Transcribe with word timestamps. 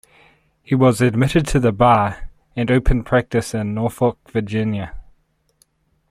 He 0.63 0.73
was 0.73 0.99
admitted 0.99 1.45
to 1.49 1.59
the 1.59 1.71
bar 1.71 2.31
and 2.55 2.71
opened 2.71 3.05
practice 3.05 3.53
in 3.53 3.75
Norfolk, 3.75 4.17
Virginia. 4.31 4.95